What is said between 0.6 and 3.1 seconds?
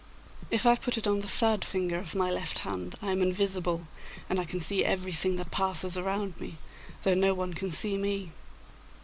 I put it on the third finger of my left hand